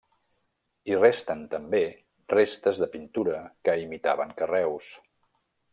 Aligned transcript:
Hi 0.91 0.95
resten 1.03 1.43
també 1.51 1.83
restes 2.35 2.83
de 2.85 2.89
pintura 2.97 3.39
que 3.69 3.79
imitaven 3.87 4.37
carreus. 4.41 4.91